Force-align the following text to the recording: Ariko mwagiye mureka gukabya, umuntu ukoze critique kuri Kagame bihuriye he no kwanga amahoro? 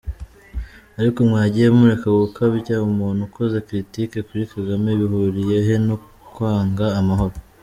Ariko 0.99 1.19
mwagiye 1.29 1.67
mureka 1.77 2.07
gukabya, 2.21 2.75
umuntu 2.89 3.21
ukoze 3.27 3.57
critique 3.67 4.17
kuri 4.27 4.43
Kagame 4.53 4.89
bihuriye 4.99 5.57
he 5.67 5.75
no 5.87 5.95
kwanga 6.33 6.87
amahoro? 7.01 7.35